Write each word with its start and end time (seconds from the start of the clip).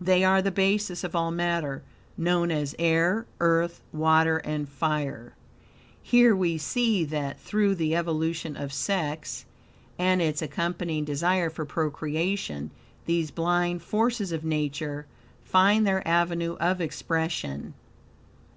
They 0.00 0.24
are 0.24 0.42
the 0.42 0.50
basis 0.50 1.04
of 1.04 1.14
all 1.14 1.30
matter, 1.30 1.84
known 2.18 2.50
as 2.50 2.74
Air, 2.80 3.26
Earth, 3.38 3.80
Water 3.92 4.38
and 4.38 4.68
Fire. 4.68 5.34
Here 6.02 6.34
we 6.34 6.58
see 6.58 7.04
that, 7.04 7.38
through 7.38 7.76
the 7.76 7.94
evolution 7.94 8.56
of 8.56 8.72
sex 8.72 9.44
and 10.00 10.20
its 10.20 10.42
accompanying 10.42 11.04
desire 11.04 11.48
for 11.48 11.64
procreation, 11.64 12.72
these 13.06 13.30
blind 13.30 13.82
forces 13.82 14.32
of 14.32 14.44
Nature 14.44 15.06
find 15.44 15.86
their 15.86 16.02
avenue 16.08 16.56
of 16.58 16.80
expression. 16.80 17.74